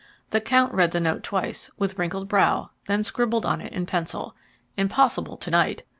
[0.31, 4.35] The count read the note twice, with wrinkled brow, then scribbled on it in pencil:
[4.75, 5.83] "Impossible to night.